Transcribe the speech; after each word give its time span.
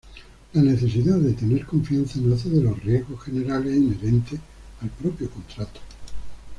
La 0.55 0.61
necesidad 0.63 1.17
de 1.19 1.33
tener 1.33 1.63
confianza 1.67 2.17
nace 2.23 2.49
de 2.49 2.59
los 2.63 2.83
riesgos 2.83 3.21
generales 3.21 3.77
inherentes 3.77 4.39
al 4.81 4.89
propio 4.89 5.29
contrato. 5.29 5.79